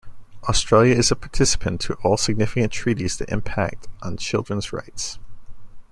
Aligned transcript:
Australia 0.49 0.95
is 0.95 1.11
a 1.11 1.15
participant 1.15 1.79
to 1.81 1.93
all 2.03 2.17
significant 2.17 2.71
treaties 2.71 3.17
that 3.17 3.29
impact 3.29 3.87
on 4.01 4.17
children's 4.17 4.73
rights. 4.73 5.19